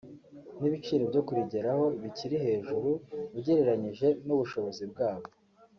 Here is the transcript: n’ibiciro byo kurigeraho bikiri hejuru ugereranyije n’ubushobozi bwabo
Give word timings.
n’ibiciro 0.59 1.03
byo 1.11 1.21
kurigeraho 1.27 1.85
bikiri 2.01 2.37
hejuru 2.45 2.89
ugereranyije 3.37 4.07
n’ubushobozi 4.25 4.83
bwabo 4.91 5.27